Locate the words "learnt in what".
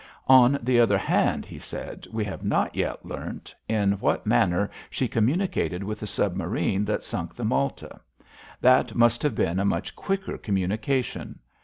3.05-4.25